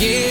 [0.00, 0.27] Yeah.